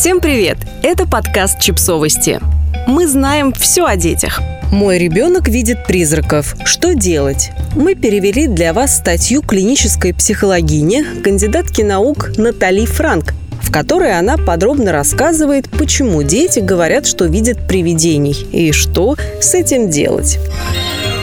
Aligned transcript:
Всем 0.00 0.22
привет! 0.22 0.56
Это 0.82 1.06
подкаст 1.06 1.60
«Чипсовости». 1.60 2.40
Мы 2.86 3.06
знаем 3.06 3.52
все 3.52 3.84
о 3.84 3.96
детях. 3.96 4.40
Мой 4.72 4.96
ребенок 4.96 5.46
видит 5.46 5.84
призраков. 5.86 6.56
Что 6.64 6.94
делать? 6.94 7.50
Мы 7.76 7.94
перевели 7.94 8.46
для 8.46 8.72
вас 8.72 8.96
статью 8.96 9.42
клинической 9.42 10.14
психологини, 10.14 11.04
кандидатки 11.22 11.82
наук 11.82 12.30
Натали 12.38 12.86
Франк, 12.86 13.34
в 13.60 13.70
которой 13.70 14.18
она 14.18 14.38
подробно 14.38 14.90
рассказывает, 14.90 15.68
почему 15.68 16.22
дети 16.22 16.60
говорят, 16.60 17.06
что 17.06 17.26
видят 17.26 17.68
привидений 17.68 18.48
и 18.52 18.72
что 18.72 19.18
с 19.42 19.54
этим 19.54 19.90
делать. 19.90 20.38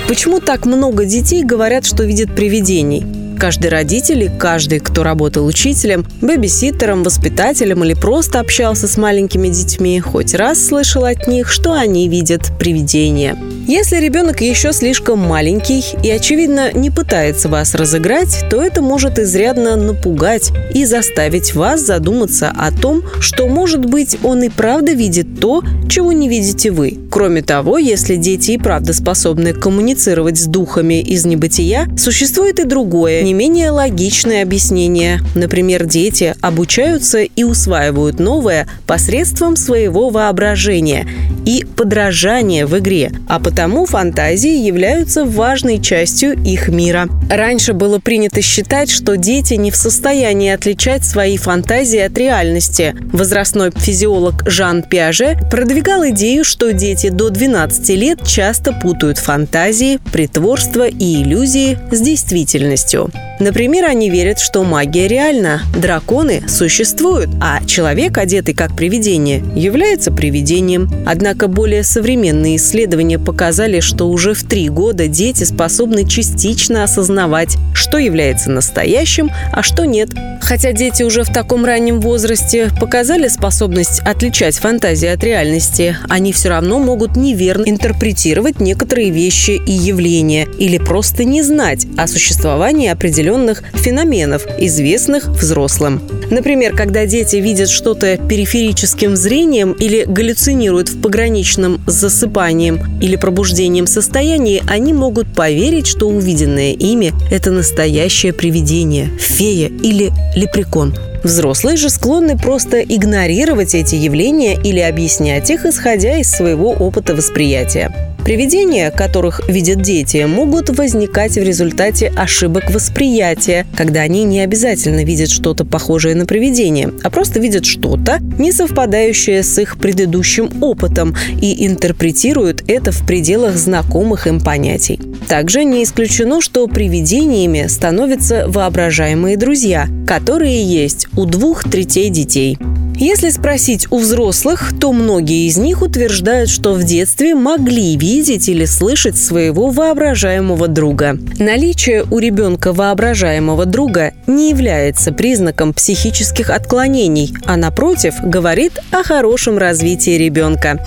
Почему 0.07 0.39
так 0.39 0.67
много 0.67 1.05
детей 1.05 1.43
говорят, 1.43 1.83
что 1.83 2.03
видят 2.03 2.35
привидений? 2.35 3.16
Каждый 3.39 3.69
родитель 3.69 4.23
и 4.23 4.29
каждый, 4.29 4.79
кто 4.79 5.03
работал 5.03 5.45
учителем, 5.45 6.05
бэбиситером, 6.21 7.03
воспитателем 7.03 7.83
или 7.83 7.93
просто 7.93 8.39
общался 8.39 8.87
с 8.87 8.97
маленькими 8.97 9.49
детьми, 9.49 9.99
хоть 9.99 10.33
раз 10.33 10.65
слышал 10.65 11.05
от 11.05 11.27
них, 11.27 11.49
что 11.49 11.73
они 11.73 12.09
видят 12.09 12.51
привидения. 12.59 13.37
Если 13.67 13.97
ребенок 13.97 14.41
еще 14.41 14.73
слишком 14.73 15.19
маленький 15.19 15.83
и, 16.01 16.09
очевидно, 16.09 16.71
не 16.71 16.89
пытается 16.89 17.49
вас 17.49 17.75
разыграть, 17.75 18.45
то 18.49 18.63
это 18.63 18.81
может 18.81 19.19
изрядно 19.19 19.75
напугать 19.75 20.51
и 20.73 20.85
заставить 20.85 21.53
вас 21.53 21.81
задуматься 21.81 22.49
о 22.57 22.71
том, 22.71 23.03
что, 23.19 23.47
может 23.47 23.85
быть, 23.85 24.17
он 24.23 24.41
и 24.43 24.49
правда 24.49 24.93
видит 24.93 25.39
то, 25.39 25.63
чего 25.89 26.11
не 26.11 26.29
видите 26.29 26.71
вы. 26.71 26.97
Кроме 27.17 27.41
того, 27.41 27.79
если 27.79 28.15
дети 28.15 28.51
и 28.51 28.57
правда 28.59 28.93
способны 28.93 29.51
коммуницировать 29.51 30.37
с 30.37 30.45
духами 30.45 31.01
из 31.01 31.25
небытия, 31.25 31.87
существует 31.97 32.59
и 32.59 32.63
другое, 32.63 33.23
не 33.23 33.33
менее 33.33 33.71
логичное 33.71 34.43
объяснение. 34.43 35.21
Например, 35.33 35.85
дети 35.85 36.35
обучаются 36.41 37.21
и 37.23 37.43
усваивают 37.43 38.19
новое 38.19 38.67
посредством 38.85 39.55
своего 39.55 40.11
воображения 40.11 41.07
и 41.47 41.65
подражания 41.65 42.67
в 42.67 42.77
игре, 42.77 43.11
а 43.27 43.39
потому 43.39 43.87
фантазии 43.87 44.55
являются 44.55 45.25
важной 45.25 45.81
частью 45.81 46.33
их 46.43 46.67
мира. 46.67 47.07
Раньше 47.31 47.73
было 47.73 47.97
принято 47.97 48.43
считать, 48.43 48.91
что 48.91 49.17
дети 49.17 49.55
не 49.55 49.71
в 49.71 49.75
состоянии 49.75 50.51
отличать 50.51 51.03
свои 51.03 51.37
фантазии 51.37 51.99
от 51.99 52.15
реальности. 52.15 52.95
Возрастной 53.11 53.71
физиолог 53.71 54.47
Жан 54.47 54.83
Пиаже 54.83 55.39
продвигал 55.49 56.07
идею, 56.09 56.43
что 56.43 56.73
дети 56.73 57.06
до 57.09 57.29
12 57.29 57.89
лет 57.89 58.25
часто 58.25 58.73
путают 58.73 59.17
фантазии, 59.17 59.99
притворство 60.11 60.87
и 60.87 61.21
иллюзии 61.21 61.77
с 61.91 61.99
действительностью. 61.99 63.09
Например, 63.39 63.85
они 63.85 64.09
верят, 64.09 64.39
что 64.39 64.63
магия 64.63 65.07
реальна, 65.07 65.61
драконы 65.75 66.43
существуют, 66.47 67.29
а 67.39 67.63
человек, 67.65 68.17
одетый 68.17 68.55
как 68.55 68.75
привидение, 68.75 69.43
является 69.55 70.11
привидением. 70.11 70.89
Однако 71.05 71.47
более 71.47 71.83
современные 71.83 72.55
исследования 72.55 73.19
показали, 73.19 73.79
что 73.79 74.09
уже 74.09 74.33
в 74.33 74.43
три 74.43 74.69
года 74.69 75.07
дети 75.07 75.43
способны 75.43 76.07
частично 76.07 76.83
осознавать, 76.83 77.57
что 77.73 77.99
является 77.99 78.49
настоящим, 78.49 79.29
а 79.53 79.61
что 79.61 79.85
нет. 79.85 80.09
Хотя 80.41 80.71
дети 80.71 81.03
уже 81.03 81.23
в 81.23 81.31
таком 81.31 81.63
раннем 81.63 82.01
возрасте 82.01 82.71
показали 82.79 83.27
способность 83.27 83.99
отличать 83.99 84.57
фантазии 84.57 85.09
от 85.09 85.23
реальности, 85.23 85.95
они 86.09 86.33
все 86.33 86.49
равно 86.49 86.79
могут 86.79 87.15
неверно 87.15 87.65
интерпретировать 87.67 88.59
некоторые 88.59 89.11
вещи 89.11 89.51
и 89.51 89.71
явления 89.71 90.47
или 90.57 90.77
просто 90.79 91.23
не 91.23 91.43
знать 91.43 91.85
о 91.97 92.07
существовании 92.07 92.89
определенных 92.89 93.26
определенных 93.27 93.63
феноменов, 93.73 94.45
известных 94.57 95.27
взрослым. 95.27 96.01
Например, 96.29 96.75
когда 96.75 97.05
дети 97.05 97.37
видят 97.37 97.69
что-то 97.69 98.17
периферическим 98.17 99.15
зрением 99.15 99.73
или 99.73 100.05
галлюцинируют 100.05 100.89
в 100.89 101.01
пограничном 101.01 101.81
с 101.87 101.93
засыпанием 101.93 102.79
или 103.01 103.15
пробуждением 103.17 103.87
состоянии, 103.87 104.63
они 104.67 104.93
могут 104.93 105.33
поверить, 105.33 105.87
что 105.87 106.07
увиденное 106.07 106.71
ими– 106.71 107.13
это 107.31 107.51
настоящее 107.51 108.33
привидение, 108.33 109.09
фея 109.19 109.67
или 109.67 110.11
лепрекон. 110.35 110.95
Взрослые 111.23 111.77
же 111.77 111.89
склонны 111.89 112.37
просто 112.37 112.81
игнорировать 112.81 113.75
эти 113.75 113.95
явления 113.95 114.55
или 114.55 114.79
объяснять 114.79 115.49
их, 115.49 115.65
исходя 115.65 116.17
из 116.17 116.29
своего 116.31 116.71
опыта 116.71 117.15
восприятия. 117.15 117.91
Привидения, 118.27 118.91
которых 118.91 119.47
видят 119.47 119.81
дети, 119.81 120.25
могут 120.27 120.69
возникать 120.77 121.35
в 121.35 121.41
результате 121.41 122.09
ошибок 122.09 122.69
восприятия, 122.71 123.65
когда 123.73 124.01
они 124.01 124.25
не 124.25 124.41
обязательно 124.41 125.05
видят 125.05 125.29
что-то 125.29 125.63
похожее 125.63 126.13
на 126.13 126.25
привидение, 126.25 126.91
а 127.03 127.09
просто 127.09 127.39
видят 127.39 127.63
что-то, 127.63 128.19
не 128.37 128.51
совпадающее 128.51 129.43
с 129.43 129.57
их 129.59 129.77
предыдущим 129.77 130.61
опытом, 130.61 131.15
и 131.41 131.65
интерпретируют 131.65 132.65
это 132.67 132.91
в 132.91 133.07
пределах 133.07 133.55
знакомых 133.55 134.27
им 134.27 134.41
понятий. 134.41 134.99
Также 135.29 135.63
не 135.63 135.85
исключено, 135.85 136.41
что 136.41 136.67
привидениями 136.67 137.67
становятся 137.67 138.43
воображаемые 138.49 139.37
друзья, 139.37 139.87
которые 140.05 140.61
есть 140.61 141.07
у 141.17 141.25
двух 141.25 141.63
третей 141.69 142.09
детей. 142.09 142.57
Если 142.95 143.29
спросить 143.29 143.87
у 143.91 143.99
взрослых, 143.99 144.71
то 144.79 144.91
многие 144.91 145.47
из 145.47 145.57
них 145.57 145.81
утверждают, 145.81 146.49
что 146.49 146.73
в 146.73 146.83
детстве 146.83 147.35
могли 147.35 147.95
видеть 147.95 148.49
или 148.49 148.65
слышать 148.65 149.17
своего 149.17 149.69
воображаемого 149.69 150.67
друга. 150.67 151.17
Наличие 151.37 152.05
у 152.09 152.17
ребенка 152.17 152.73
воображаемого 152.73 153.65
друга 153.65 154.13
не 154.25 154.49
является 154.49 155.11
признаком 155.11 155.73
психических 155.73 156.49
отклонений, 156.49 157.35
а 157.45 157.57
напротив 157.57 158.15
говорит 158.23 158.79
о 158.91 159.03
хорошем 159.03 159.57
развитии 159.57 160.17
ребенка. 160.17 160.83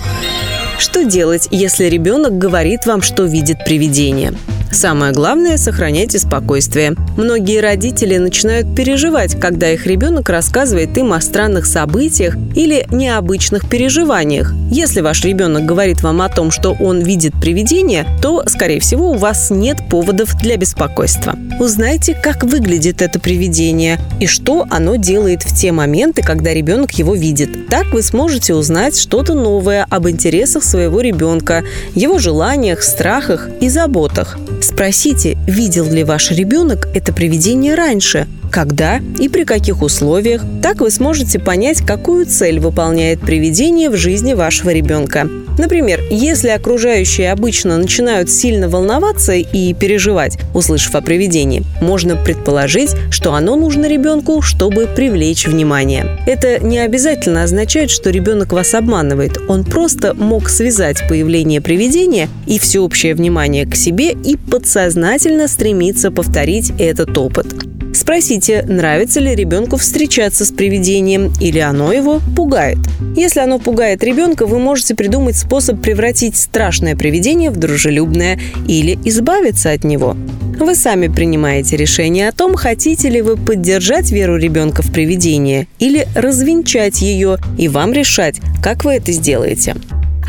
Что 0.77 1.05
делать, 1.05 1.47
если 1.51 1.85
ребенок 1.85 2.37
говорит 2.37 2.85
вам, 2.85 3.01
что 3.01 3.23
видит 3.23 3.63
привидение? 3.63 4.33
Самое 4.71 5.11
главное– 5.11 5.57
сохраняйте 5.57 6.17
спокойствие. 6.17 6.95
Многие 7.17 7.59
родители 7.59 8.17
начинают 8.17 8.73
переживать, 8.73 9.37
когда 9.39 9.69
их 9.69 9.85
ребенок 9.85 10.29
рассказывает 10.29 10.97
им 10.97 11.11
о 11.11 11.19
странных 11.19 11.65
событиях 11.65 12.35
или 12.55 12.87
необычных 12.89 13.69
переживаниях. 13.69 14.53
Если 14.71 15.01
ваш 15.01 15.23
ребенок 15.25 15.65
говорит 15.65 16.01
вам 16.01 16.21
о 16.21 16.29
том, 16.29 16.51
что 16.51 16.71
он 16.79 17.01
видит 17.01 17.33
привидение, 17.41 18.07
то, 18.21 18.43
скорее 18.47 18.79
всего, 18.79 19.11
у 19.11 19.15
вас 19.15 19.49
нет 19.49 19.77
поводов 19.89 20.35
для 20.41 20.55
беспокойства. 20.55 21.35
Узнайте, 21.59 22.15
как 22.15 22.43
выглядит 22.43 23.01
это 23.01 23.19
привидение 23.19 23.99
и 24.21 24.25
что 24.25 24.65
оно 24.69 24.95
делает 24.95 25.43
в 25.43 25.53
те 25.55 25.73
моменты, 25.73 26.23
когда 26.23 26.53
ребенок 26.53 26.91
его 26.91 27.13
видит. 27.13 27.67
Так 27.67 27.87
вы 27.87 28.01
сможете 28.01 28.55
узнать 28.55 28.97
что-то 28.97 29.33
новое 29.33 29.85
об 29.89 30.07
интересах 30.07 30.63
своего 30.63 31.01
ребенка, 31.01 31.63
его 31.93 32.19
желаниях, 32.19 32.81
страхах 32.81 33.49
и 33.59 33.67
заботах. 33.67 34.39
Спросите, 34.61 35.37
видел 35.47 35.89
ли 35.89 36.03
ваш 36.03 36.31
ребенок 36.31 36.87
это 36.93 37.11
привидение 37.11 37.73
раньше, 37.73 38.27
когда 38.51 38.99
и 39.19 39.29
при 39.29 39.45
каких 39.45 39.81
условиях. 39.81 40.43
Так 40.61 40.81
вы 40.81 40.91
сможете 40.91 41.39
понять, 41.39 41.81
какую 41.81 42.25
цель 42.25 42.59
выполняет 42.59 43.21
привидение 43.21 43.89
в 43.89 43.95
жизни 43.95 44.33
вашего 44.33 44.69
ребенка. 44.69 45.27
Например, 45.57 45.99
если 46.09 46.49
окружающие 46.49 47.31
обычно 47.31 47.77
начинают 47.77 48.29
сильно 48.29 48.69
волноваться 48.69 49.33
и 49.33 49.73
переживать, 49.73 50.37
услышав 50.53 50.95
о 50.95 51.01
привидении, 51.01 51.63
можно 51.81 52.15
предположить, 52.15 52.95
что 53.11 53.33
оно 53.33 53.55
нужно 53.55 53.87
ребенку, 53.87 54.41
чтобы 54.41 54.87
привлечь 54.87 55.47
внимание. 55.47 56.19
Это 56.25 56.59
не 56.59 56.79
обязательно 56.79 57.43
означает, 57.43 57.91
что 57.91 58.09
ребенок 58.09 58.53
вас 58.53 58.73
обманывает. 58.73 59.37
Он 59.47 59.63
просто 59.63 60.13
мог 60.13 60.49
связать 60.49 61.07
появление 61.07 61.61
привидения 61.61 62.29
и 62.47 62.57
всеобщее 62.57 63.13
внимание 63.13 63.65
к 63.65 63.75
себе 63.75 64.11
и 64.11 64.37
подсознательно 64.37 65.47
стремиться 65.47 66.11
повторить 66.11 66.71
этот 66.79 67.17
опыт. 67.17 67.70
Спросите, 68.01 68.65
нравится 68.67 69.19
ли 69.19 69.35
ребенку 69.35 69.77
встречаться 69.77 70.43
с 70.43 70.49
привидением 70.49 71.31
или 71.39 71.59
оно 71.59 71.93
его 71.93 72.19
пугает. 72.35 72.79
Если 73.15 73.41
оно 73.41 73.59
пугает 73.59 74.03
ребенка, 74.03 74.47
вы 74.47 74.57
можете 74.57 74.95
придумать 74.95 75.37
способ 75.37 75.79
превратить 75.79 76.35
страшное 76.35 76.95
привидение 76.95 77.51
в 77.51 77.57
дружелюбное 77.57 78.39
или 78.67 78.97
избавиться 79.05 79.69
от 79.69 79.83
него. 79.83 80.17
Вы 80.59 80.73
сами 80.73 81.09
принимаете 81.09 81.77
решение 81.77 82.29
о 82.29 82.31
том, 82.31 82.55
хотите 82.55 83.07
ли 83.07 83.21
вы 83.21 83.37
поддержать 83.37 84.09
веру 84.09 84.35
ребенка 84.35 84.81
в 84.81 84.91
привидение 84.91 85.67
или 85.77 86.07
развенчать 86.15 87.03
ее, 87.03 87.37
и 87.59 87.67
вам 87.67 87.93
решать, 87.93 88.39
как 88.63 88.83
вы 88.83 88.93
это 88.93 89.11
сделаете. 89.11 89.75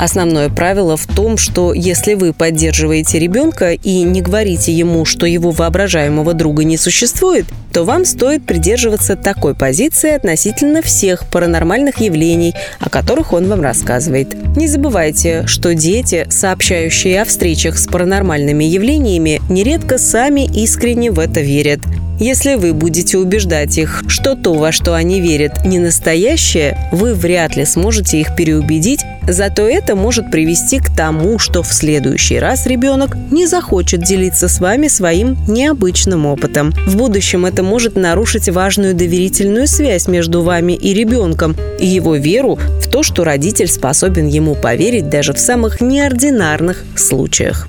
Основное 0.03 0.49
правило 0.49 0.97
в 0.97 1.07
том, 1.07 1.39
что 1.39 1.73
если 1.73 2.15
вы 2.15 2.33
поддерживаете 2.33 3.21
ребенка 3.21 3.71
и 3.71 4.03
не 4.03 4.21
говорите 4.21 4.73
ему, 4.73 5.05
что 5.05 5.27
его 5.27 5.53
воображаемого 5.53 6.35
друга 6.35 6.65
не 6.65 6.77
существует, 6.77 7.47
то 7.73 7.85
вам 7.85 8.05
стоит 8.05 8.45
придерживаться 8.45 9.15
такой 9.15 9.55
позиции 9.55 10.11
относительно 10.11 10.83
всех 10.83 11.31
паранормальных 11.31 12.01
явлений, 12.01 12.53
о 12.81 12.91
которых 12.91 13.33
он 13.33 13.49
вам 13.49 13.61
рассказывает. 13.61 14.35
Не 14.57 14.67
забывайте, 14.67 15.47
что 15.47 15.73
дети, 15.73 16.27
сообщающие 16.31 17.23
о 17.23 17.25
встречах 17.25 17.79
с 17.79 17.87
паранормальными 17.87 18.65
явлениями, 18.65 19.41
нередко 19.49 19.99
сами 19.99 20.47
искренне 20.53 21.13
в 21.13 21.21
это 21.21 21.43
верят. 21.43 21.79
Если 22.19 22.55
вы 22.55 22.73
будете 22.73 23.19
убеждать 23.19 23.79
их, 23.79 24.05
что 24.07 24.37
то, 24.37 24.53
во 24.55 24.71
что 24.71 24.95
они 24.95 25.21
верят, 25.21 25.65
не 25.65 25.79
настоящее, 25.79 26.79
вы 26.93 27.15
вряд 27.15 27.57
ли 27.57 27.65
сможете 27.65 28.21
их 28.21 28.37
переубедить, 28.37 29.01
зато 29.27 29.67
это 29.67 29.97
может 29.97 30.31
привести 30.31 30.79
к 30.79 30.95
тому, 30.95 31.39
что 31.39 31.63
в 31.63 31.73
следующий 31.73 32.39
раз 32.39 32.67
ребенок 32.67 33.17
не 33.31 33.47
захочет 33.47 34.03
делиться 34.03 34.49
с 34.49 34.61
вами 34.61 34.89
своим 34.89 35.37
необычным 35.49 36.27
опытом. 36.27 36.73
В 36.87 36.97
будущем 36.97 37.47
это 37.47 37.63
может 37.63 37.97
нарушить 37.97 38.49
важную 38.49 38.95
доверительную 38.95 39.67
связь 39.67 40.07
между 40.07 40.43
вами 40.43 40.75
и 40.75 40.95
ребенком 40.95 41.57
и 41.79 41.87
его 41.87 42.17
веру 42.17 42.59
в 42.81 42.89
то, 42.89 43.03
что 43.03 43.25
родитель 43.25 43.69
способен 43.69 44.27
ему 44.27 44.55
поверить 44.55 45.09
даже 45.09 45.33
в 45.33 45.39
самых 45.39 45.81
неординарных 45.81 46.85
случаях. 46.95 47.69